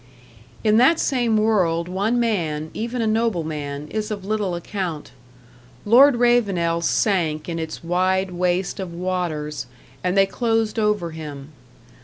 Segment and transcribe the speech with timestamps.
[0.63, 5.11] In that same world one man, even a nobleman, is of little account.
[5.85, 9.67] Lord Ravenel sank in its wide waste of waters,
[10.03, 11.49] and they closed over him.